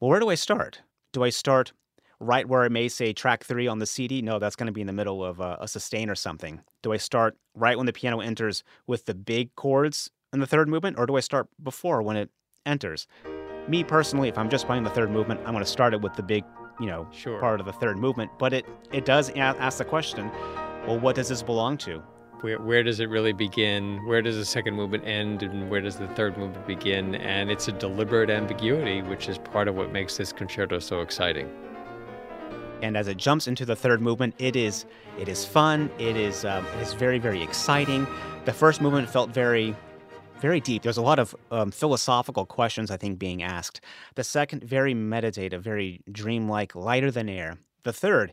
[0.00, 0.80] well, where do I start?
[1.12, 1.72] Do I start
[2.18, 4.22] right where I may say track three on the CD?
[4.22, 6.62] No, that's going to be in the middle of a, a sustain or something.
[6.82, 10.66] Do I start right when the piano enters with the big chords in the third
[10.68, 12.30] movement, or do I start before when it
[12.64, 13.06] enters?
[13.68, 16.14] Me personally, if I'm just playing the third movement, I'm going to start it with
[16.14, 16.42] the big,
[16.80, 17.38] you know, sure.
[17.38, 18.30] part of the third movement.
[18.38, 20.30] But it it does ask the question
[20.86, 22.02] well, what does this belong to?
[22.40, 24.04] Where, where does it really begin?
[24.06, 25.42] Where does the second movement end?
[25.42, 27.16] And where does the third movement begin?
[27.16, 31.50] And it's a deliberate ambiguity, which is part of what makes this concerto so exciting.
[32.80, 34.86] And as it jumps into the third movement, it is
[35.18, 35.90] it is fun.
[35.98, 38.06] It is um, it is very very exciting.
[38.44, 39.74] The first movement felt very
[40.38, 40.82] very deep.
[40.82, 43.80] There's a lot of um, philosophical questions I think being asked.
[44.14, 47.58] The second, very meditative, very dreamlike, lighter than air.
[47.82, 48.32] The third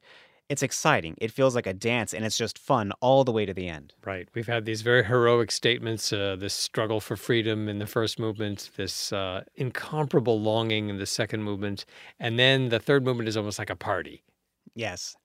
[0.50, 1.16] it's exciting.
[1.20, 3.94] It feels like a dance and it's just fun all the way to the end.
[4.06, 4.28] Right.
[4.36, 8.70] We've had these very heroic statements uh, this struggle for freedom in the first movement,
[8.78, 11.86] this uh, incomparable longing in the second movement.
[12.20, 14.24] And then the third movement is almost like a party.
[14.76, 15.16] Yes.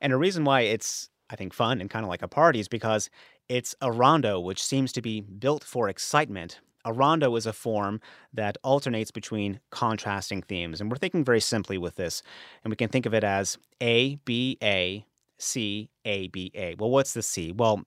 [0.00, 2.68] And a reason why it's, I think, fun and kind of like a party is
[2.68, 3.08] because
[3.48, 8.00] it's a rondo, which seems to be built for excitement, a rondo is a form
[8.32, 10.80] that alternates between contrasting themes.
[10.80, 12.22] And we're thinking very simply with this.
[12.64, 15.04] And we can think of it as A, B, A,
[15.38, 16.76] C, A, B, A.
[16.78, 17.52] Well, what's the C?
[17.52, 17.82] Well,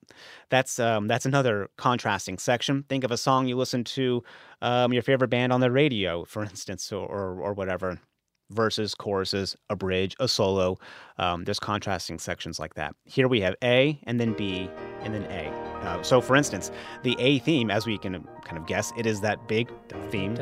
[0.50, 2.84] that's um, that's another contrasting section.
[2.84, 4.24] Think of a song you listen to
[4.62, 8.00] um, your favorite band on the radio, for instance, or, or, or whatever
[8.52, 10.78] verses, choruses, a bridge, a solo.
[11.18, 12.96] Um, there's contrasting sections like that.
[13.06, 14.70] Here we have A and then B
[15.02, 15.69] and then A.
[15.90, 16.72] Uh, so, for instance,
[17.02, 19.72] the A theme, as we can kind of guess, it is that big
[20.12, 20.36] theme.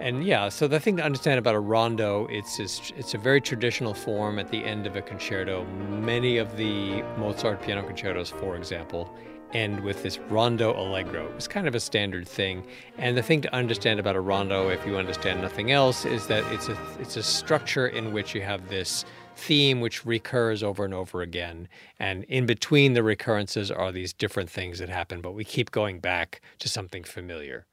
[0.00, 3.40] And yeah, so the thing to understand about a rondo, it's just, it's a very
[3.40, 5.64] traditional form at the end of a concerto.
[5.64, 9.12] Many of the Mozart piano concertos, for example,
[9.52, 11.30] end with this rondo allegro.
[11.36, 12.64] It's kind of a standard thing.
[12.98, 16.44] And the thing to understand about a rondo, if you understand nothing else, is that
[16.52, 19.04] it's a it's a structure in which you have this
[19.36, 21.68] theme which recurs over and over again.
[21.98, 26.00] And in between the recurrences are these different things that happen, but we keep going
[26.00, 27.66] back to something familiar.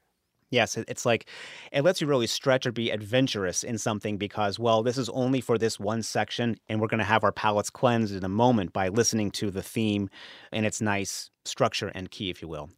[0.50, 1.28] Yes, it's like
[1.70, 5.40] it lets you really stretch or be adventurous in something because, well, this is only
[5.40, 8.72] for this one section, and we're going to have our palates cleansed in a moment
[8.72, 10.10] by listening to the theme
[10.50, 12.68] and its nice structure and key, if you will.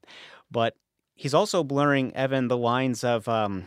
[0.50, 0.76] But
[1.14, 3.64] he's also blurring, Evan, the lines of um,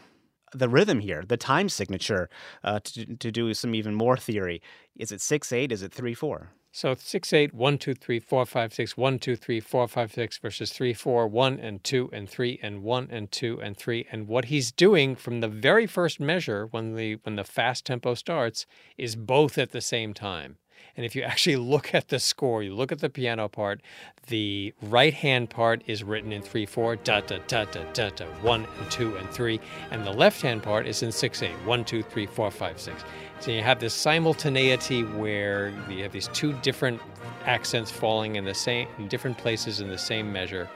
[0.54, 2.30] the rhythm here, the time signature,
[2.64, 4.62] uh, to, to do some even more theory.
[4.96, 5.72] Is it 6 8?
[5.72, 6.52] Is it 3 4?
[6.72, 10.38] So 6 8, 1 2 3 4 5 6, 1 2 3 4 5 6
[10.40, 14.08] versus 3 4, 1 and 2 and 3 and 1 and 2 and 3.
[14.12, 18.14] And what he's doing from the very first measure when the when the fast tempo
[18.14, 18.66] starts
[18.98, 20.58] is both at the same time.
[20.96, 23.82] And if you actually look at the score, you look at the piano part,
[24.28, 28.26] the right hand part is written in 3 4, da da da da da da,
[28.26, 29.60] 1 and 2 and 3.
[29.92, 33.04] And the left hand part is in 6 8, 1 2 3 4 5 6.
[33.40, 37.02] So you have this simultaneity where you have these two different
[37.46, 40.70] accents falling in the same in different places in the same measure.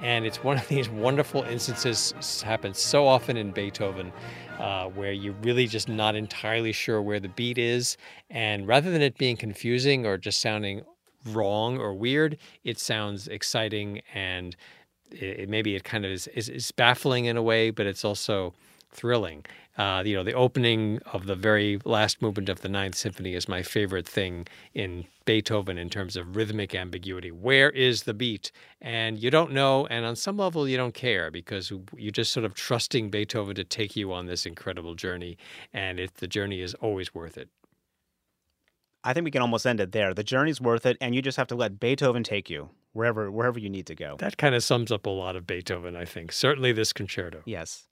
[0.00, 4.12] And it's one of these wonderful instances happens so often in Beethoven
[4.58, 7.96] uh, where you're really just not entirely sure where the beat is.
[8.30, 10.82] And rather than it being confusing or just sounding
[11.26, 14.56] wrong or weird, it sounds exciting and
[15.10, 18.04] it, it maybe it kind of is, is, is baffling in a way, but it's
[18.04, 18.54] also
[18.90, 19.44] thrilling.
[19.80, 23.48] Uh, you know, the opening of the very last movement of the Ninth Symphony is
[23.48, 27.30] my favorite thing in Beethoven in terms of rhythmic ambiguity.
[27.30, 28.52] Where is the beat?
[28.82, 32.44] And you don't know, and on some level, you don't care because you're just sort
[32.44, 35.38] of trusting Beethoven to take you on this incredible journey,
[35.72, 37.48] and it, the journey is always worth it.
[39.02, 40.12] I think we can almost end it there.
[40.12, 43.58] The journey's worth it, and you just have to let Beethoven take you wherever wherever
[43.58, 44.16] you need to go.
[44.18, 46.32] That kind of sums up a lot of Beethoven, I think.
[46.32, 47.40] Certainly this concerto.
[47.46, 47.88] Yes.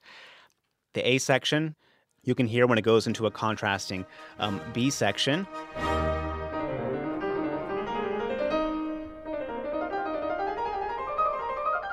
[0.98, 1.76] The A section,
[2.24, 4.04] you can hear when it goes into a contrasting
[4.40, 5.46] um, B section.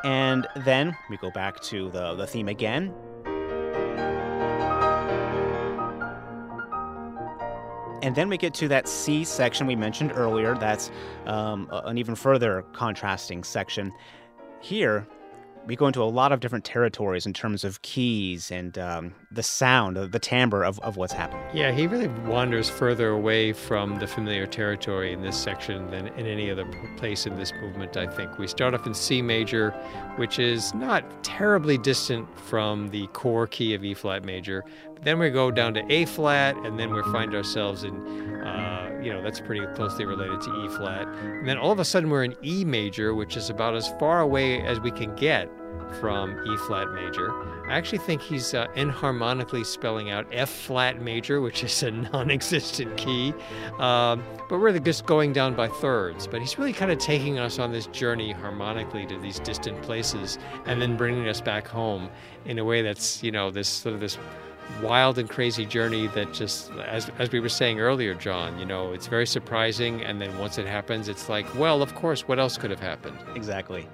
[0.04, 2.92] And then we go back to the, the theme again.
[8.02, 10.56] And then we get to that C section we mentioned earlier.
[10.56, 10.90] That's
[11.28, 13.94] um, an even further contrasting section.
[14.62, 15.08] Here,
[15.66, 19.44] we go into a lot of different territories in terms of keys and um, the
[19.44, 21.44] sound, the timbre of, of what's happening.
[21.54, 26.28] Yeah, he really wanders further away from the familiar territory in this section than in
[26.28, 26.66] any other
[26.98, 28.38] place in this movement, I think.
[28.38, 29.72] We start off in C major,
[30.18, 34.64] which is not terribly distant from the core key of E flat major.
[34.94, 37.96] But then we go down to A flat, and then we find ourselves in.
[38.44, 38.75] Uh,
[39.06, 41.08] you know, that's pretty closely related to E flat.
[41.08, 44.22] And then all of a sudden we're in E major, which is about as far
[44.22, 45.48] away as we can get
[46.00, 47.32] from E flat major.
[47.70, 52.32] I actually think he's uh, enharmonically spelling out F flat major, which is a non
[52.32, 53.34] existent key.
[53.80, 56.28] Um, but we're just going down by thirds.
[56.28, 60.38] But he's really kind of taking us on this journey harmonically to these distant places
[60.66, 62.10] and then bringing us back home
[62.46, 64.18] in a way that's, you know, this sort of this
[64.82, 68.94] wild and crazy journey that just as as we were saying earlier John you know
[68.94, 72.58] it's very surprising and then once it happens it's like well of course what else
[72.58, 73.88] could have happened exactly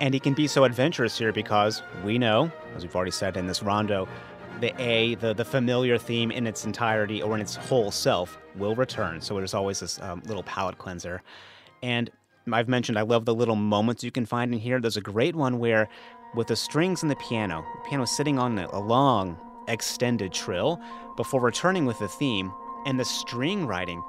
[0.00, 3.46] and he can be so adventurous here because we know as we've already said in
[3.46, 4.06] this rondo
[4.62, 8.76] the A, the, the familiar theme in its entirety or in its whole self will
[8.76, 9.20] return.
[9.20, 11.20] So there's always this um, little palate cleanser.
[11.82, 12.10] And
[12.50, 14.80] I've mentioned I love the little moments you can find in here.
[14.80, 15.88] There's a great one where,
[16.36, 19.36] with the strings and the piano, the piano sitting on a long
[19.68, 20.80] extended trill
[21.16, 22.52] before returning with the theme
[22.86, 24.02] and the string writing.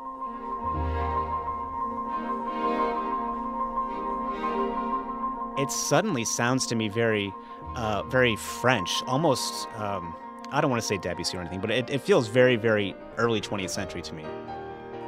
[5.57, 7.33] It suddenly sounds to me very,
[7.75, 9.67] uh, very French, almost.
[9.77, 10.15] Um,
[10.51, 13.39] I don't want to say Debussy or anything, but it, it feels very, very early
[13.39, 14.25] 20th century to me.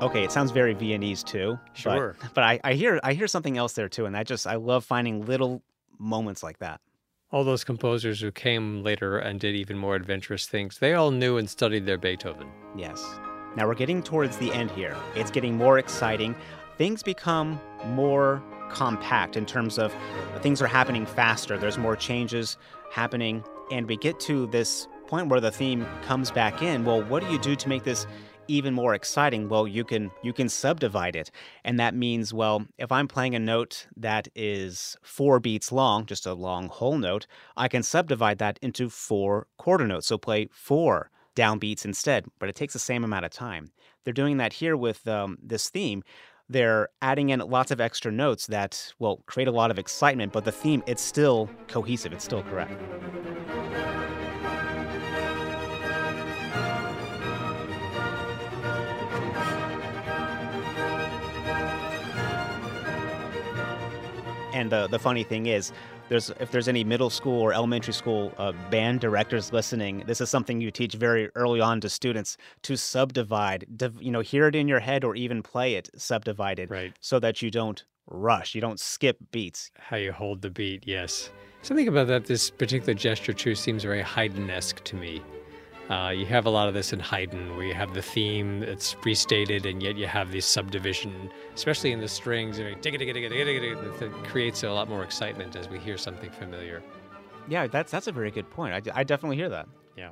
[0.01, 1.57] Okay, it sounds very Viennese too.
[1.73, 2.15] Sure.
[2.19, 4.55] But, but I, I hear I hear something else there too, and I just I
[4.55, 5.63] love finding little
[5.97, 6.81] moments like that
[7.35, 11.35] all those composers who came later and did even more adventurous things, they all knew
[11.35, 12.47] and studied their Beethoven.
[12.77, 13.05] Yes.
[13.57, 14.95] Now we're getting towards the end here.
[15.15, 16.33] It's getting more exciting.
[16.77, 19.93] Things become more compact in terms of
[20.39, 21.57] things are happening faster.
[21.57, 22.55] There's more changes
[22.89, 23.43] happening.
[23.69, 26.85] And we get to this point where the theme comes back in.
[26.85, 28.07] Well, what do you do to make this
[28.47, 31.31] even more exciting well you can you can subdivide it.
[31.63, 36.25] And that means well if i'm playing a note that is four beats long just
[36.25, 37.27] a long whole note
[37.57, 40.07] i can subdivide that into four quarter notes.
[40.07, 43.71] So play four downbeats instead but it takes the same amount of time.
[44.03, 46.03] They're doing that here with um, this theme.
[46.47, 50.45] They're adding in lots of extra notes that will create a lot of excitement but
[50.45, 52.13] the theme it's still cohesive.
[52.13, 52.79] It's still correct
[64.55, 65.73] And the the funny thing is,
[66.07, 70.29] there's if there's any middle school or elementary school uh, band directors listening, this is
[70.29, 73.65] something you teach very early on to students to subdivide.
[73.75, 76.93] Div, you know, hear it in your head or even play it subdivided, right.
[77.01, 78.55] so that you don't rush.
[78.55, 79.71] You don't skip beats.
[79.77, 81.31] How you hold the beat, yes.
[81.61, 85.21] Something about that, this particular gesture too seems very Haydn-esque to me.
[85.89, 88.95] Uh, you have a lot of this in Haydn, where you have the theme that's
[89.05, 92.57] restated, and yet you have this subdivision, especially in the strings.
[92.57, 96.81] You know, that creates a lot more excitement as we hear something familiar.
[97.47, 98.73] Yeah, that's that's a very good point.
[98.73, 99.67] I, I definitely hear that.
[99.95, 100.11] Yeah.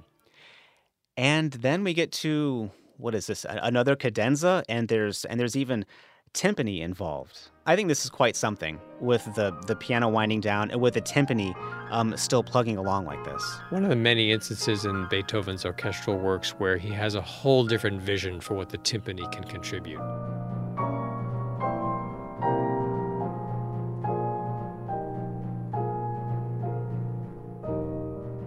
[1.18, 3.44] And then we get to what is this?
[3.50, 5.86] Another cadenza, and there's and there's even
[6.34, 7.50] timpani involved.
[7.66, 11.02] I think this is quite something with the, the piano winding down and with the
[11.02, 11.56] timpani
[11.92, 13.60] um, still plugging along like this.
[13.70, 18.02] One of the many instances in Beethoven's orchestral works where he has a whole different
[18.02, 20.02] vision for what the timpani can contribute.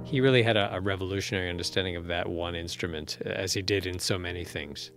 [0.04, 3.98] He really had a, a revolutionary understanding of that one instrument, as he did in
[3.98, 4.92] so many things.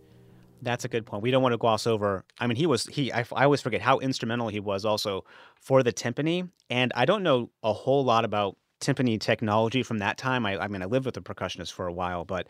[0.61, 1.23] That's a good point.
[1.23, 2.25] We don't want to gloss over.
[2.39, 3.11] I mean, he was he.
[3.13, 5.23] I, I, always forget how instrumental he was also
[5.61, 6.49] for the timpani.
[6.69, 10.45] And I don't know a whole lot about timpani technology from that time.
[10.45, 12.47] I, I mean, I lived with a percussionist for a while, but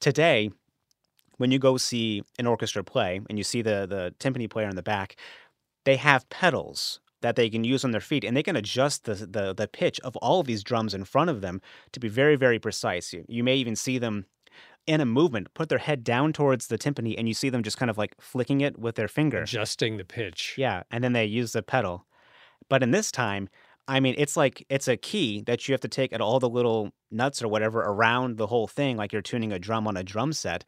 [0.00, 0.50] today,
[1.38, 4.76] when you go see an orchestra play and you see the the timpani player in
[4.76, 5.16] the back,
[5.84, 9.14] they have pedals that they can use on their feet and they can adjust the,
[9.14, 11.60] the the pitch of all of these drums in front of them
[11.92, 13.12] to be very very precise.
[13.12, 14.26] You, you may even see them
[14.86, 17.78] in a movement put their head down towards the timpani and you see them just
[17.78, 19.42] kind of like flicking it with their finger.
[19.42, 20.54] Adjusting the pitch.
[20.56, 22.06] Yeah and then they use the pedal.
[22.68, 23.48] But in this time
[23.88, 26.48] i mean it's like it's a key that you have to take at all the
[26.48, 30.02] little nuts or whatever around the whole thing like you're tuning a drum on a
[30.02, 30.64] drum set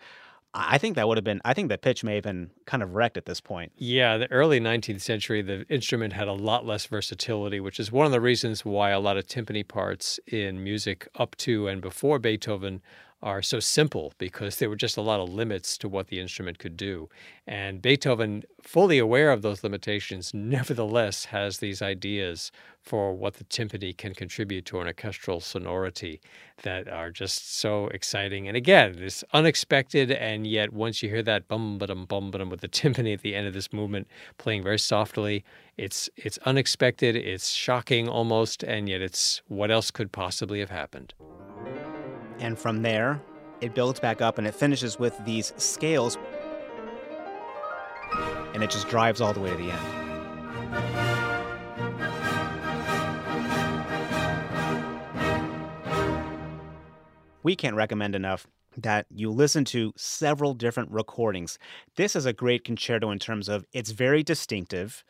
[0.54, 2.94] I think that would have been, I think the pitch may have been kind of
[2.94, 3.72] wrecked at this point.
[3.76, 8.06] Yeah, the early 19th century, the instrument had a lot less versatility, which is one
[8.06, 12.18] of the reasons why a lot of timpani parts in music up to and before
[12.18, 12.80] Beethoven
[13.22, 16.58] are so simple because there were just a lot of limits to what the instrument
[16.58, 17.08] could do.
[17.46, 22.52] And Beethoven, fully aware of those limitations, nevertheless has these ideas
[22.88, 26.22] for what the timpani can contribute to an orchestral sonority
[26.62, 28.48] that are just so exciting.
[28.48, 32.62] And again, this unexpected, and yet once you hear that bum bum bum bum with
[32.62, 34.08] the timpani at the end of this movement
[34.38, 35.44] playing very softly,
[35.76, 41.12] it's it's unexpected, it's shocking almost, and yet it's what else could possibly have happened.
[42.38, 43.20] And from there,
[43.60, 46.16] it builds back up and it finishes with these scales.
[48.54, 50.07] And it just drives all the way to the end.
[57.48, 58.46] We can't recommend enough
[58.76, 61.58] that you listen to several different recordings.
[61.96, 65.02] This is a great concerto in terms of it's very distinctive,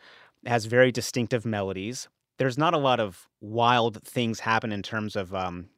[0.46, 2.06] has very distinctive melodies.
[2.36, 5.68] There's not a lot of wild things happen in terms of um,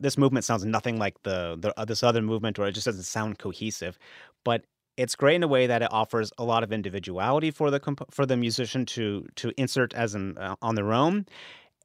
[0.00, 3.04] this movement sounds nothing like the, the uh, this other movement, or it just doesn't
[3.04, 3.96] sound cohesive.
[4.42, 4.64] But
[4.96, 8.12] it's great in a way that it offers a lot of individuality for the comp-
[8.12, 11.26] for the musician to to insert as an, uh, on their own,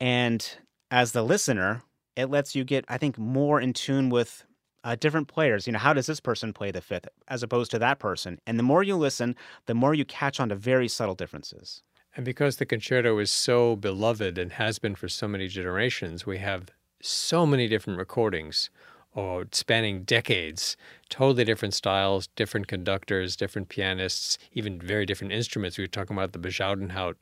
[0.01, 0.57] and
[0.89, 1.83] as the listener,
[2.19, 4.45] it lets you get I think more in tune with
[4.83, 5.67] uh, different players.
[5.67, 8.39] You know, how does this person play the fifth as opposed to that person?
[8.47, 11.83] And the more you listen, the more you catch on to very subtle differences.
[12.15, 16.39] And because the concerto is so beloved and has been for so many generations, we
[16.39, 16.69] have
[17.01, 18.69] so many different recordings
[19.15, 20.77] or spanning decades,
[21.09, 25.77] totally different styles, different conductors, different pianists, even very different instruments.
[25.77, 27.15] We were talking about the Bezuidenhout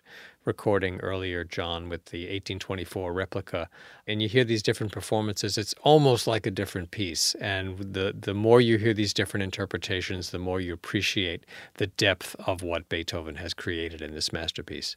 [0.44, 3.70] recording earlier, John, with the 1824 replica.
[4.06, 7.36] And you hear these different performances, it's almost like a different piece.
[7.36, 12.36] And the, the more you hear these different interpretations, the more you appreciate the depth
[12.46, 14.96] of what Beethoven has created in this masterpiece.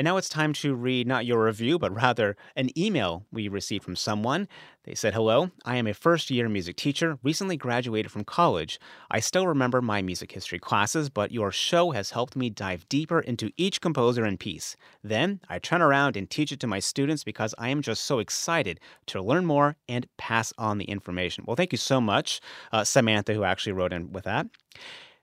[0.00, 3.84] And now it's time to read not your review, but rather an email we received
[3.84, 4.48] from someone.
[4.84, 8.80] They said, Hello, I am a first year music teacher, recently graduated from college.
[9.10, 13.20] I still remember my music history classes, but your show has helped me dive deeper
[13.20, 14.74] into each composer and piece.
[15.04, 18.20] Then I turn around and teach it to my students because I am just so
[18.20, 21.44] excited to learn more and pass on the information.
[21.46, 22.40] Well, thank you so much,
[22.72, 24.46] uh, Samantha, who actually wrote in with that.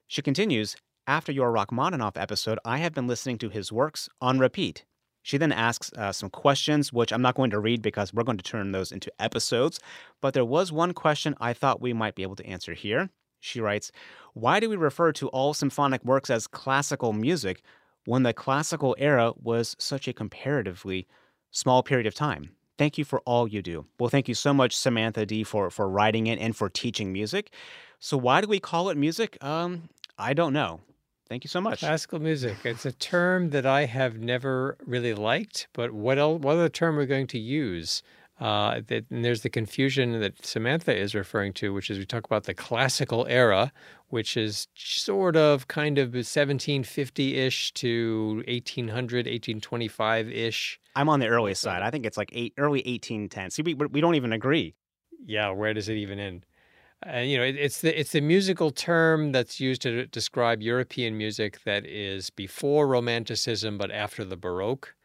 [0.05, 0.75] She continues,
[1.07, 4.83] after your Rachmaninoff episode, I have been listening to his works on repeat.
[5.23, 8.37] She then asks uh, some questions, which I'm not going to read because we're going
[8.37, 9.79] to turn those into episodes.
[10.21, 13.09] But there was one question I thought we might be able to answer here.
[13.39, 13.91] She writes,
[14.33, 17.61] Why do we refer to all symphonic works as classical music
[18.05, 21.07] when the classical era was such a comparatively
[21.51, 22.51] small period of time?
[22.77, 23.85] Thank you for all you do.
[23.99, 27.51] Well, thank you so much, Samantha D, for, for writing it and for teaching music.
[27.99, 29.37] So, why do we call it music?
[29.43, 30.81] Um, I don't know.
[31.29, 31.79] Thank you so much.
[31.79, 32.57] Classical music.
[32.63, 36.95] It's a term that I have never really liked, but what else, what other term
[36.95, 38.01] we're going to use?
[38.39, 42.23] Uh, that, and there's the confusion that Samantha is referring to, which is we talk
[42.23, 43.71] about the classical era,
[44.09, 50.79] which is sort of kind of 1750 ish to 1800, 1825 ish.
[50.95, 51.81] I'm on the early side.
[51.81, 53.49] I think it's like eight, early 1810.
[53.51, 54.75] See, we, we don't even agree.
[55.25, 56.45] Yeah, where does it even end?
[57.03, 61.17] And you know, it, it's the it's the musical term that's used to describe European
[61.17, 64.95] music that is before Romanticism but after the Baroque.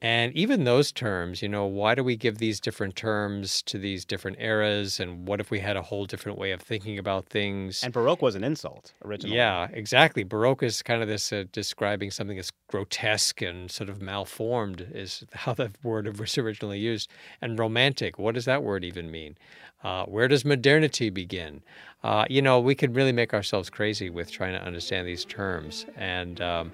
[0.00, 4.04] And even those terms, you know, why do we give these different terms to these
[4.04, 5.00] different eras?
[5.00, 7.82] And what if we had a whole different way of thinking about things?
[7.82, 9.36] And Baroque was an insult originally.
[9.36, 10.22] Yeah, exactly.
[10.22, 15.24] Baroque is kind of this uh, describing something that's grotesque and sort of malformed, is
[15.32, 17.10] how the word was originally used.
[17.42, 19.36] And romantic, what does that word even mean?
[19.82, 21.60] Uh, where does modernity begin?
[22.04, 25.86] Uh, you know, we could really make ourselves crazy with trying to understand these terms.
[25.96, 26.70] And, um,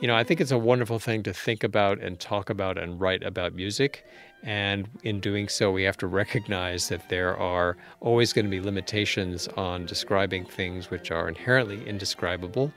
[0.00, 3.00] you know, I think it's a wonderful thing to think about and talk about and
[3.00, 4.04] write about music.
[4.42, 8.60] And in doing so, we have to recognize that there are always going to be
[8.60, 12.72] limitations on describing things which are inherently indescribable.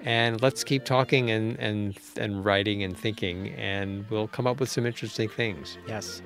[0.00, 4.68] And let's keep talking and, and, and writing and thinking, and we'll come up with
[4.68, 5.78] some interesting things.
[5.86, 6.20] Yes.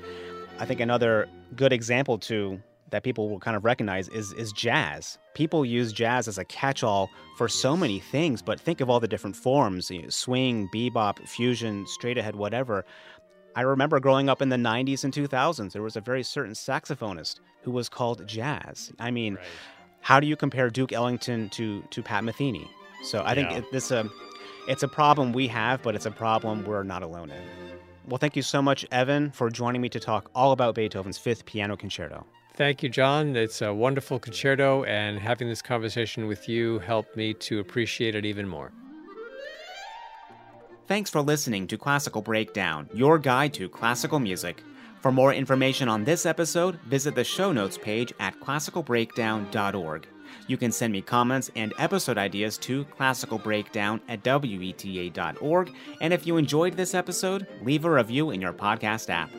[0.59, 2.61] I think another good example, too,
[2.91, 5.19] that people will kind of recognize is is jazz.
[5.35, 9.09] People use jazz as a catch-all for so many things, but think of all the
[9.09, 12.85] different forms: you know, swing, bebop, fusion, straight ahead, whatever.
[13.57, 17.41] I remember growing up in the 90s and 2000s, there was a very certain saxophonist
[17.63, 18.93] who was called Jazz.
[19.01, 19.45] I mean, right.
[20.01, 22.69] how do you compare Duke Ellington to to Pat Metheny?
[23.03, 24.13] So I think it, this um,
[24.69, 27.43] it's a problem we have, but it's a problem we're not alone in.
[28.07, 31.45] Well, thank you so much, Evan, for joining me to talk all about Beethoven's Fifth
[31.45, 32.25] Piano Concerto.
[32.59, 33.37] Thank you, John.
[33.37, 38.25] It's a wonderful concerto, and having this conversation with you helped me to appreciate it
[38.25, 38.73] even more.
[40.89, 44.65] Thanks for listening to Classical Breakdown, your guide to classical music.
[45.03, 50.09] For more information on this episode, visit the show notes page at classicalbreakdown.org.
[50.47, 55.75] You can send me comments and episode ideas to classicalbreakdown at weta.org.
[56.01, 59.31] And if you enjoyed this episode, leave a review in your podcast app.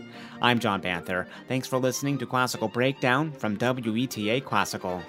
[0.41, 1.27] I'm John Banther.
[1.47, 5.03] Thanks for listening to Classical Breakdown from WETA Classical.